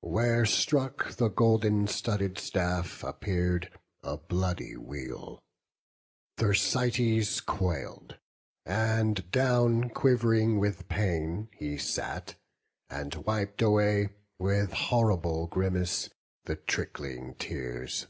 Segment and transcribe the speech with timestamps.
[0.00, 3.70] Where struck the golden studded staff, appear'd
[4.02, 5.42] A bloody weal:
[6.38, 8.18] Thersites quail'd,
[8.64, 12.36] and down, Quiv'ring with pain, he sat,
[12.88, 14.08] and wip'd away.
[14.38, 16.08] With horrible grimace,
[16.46, 18.06] the trickling tears.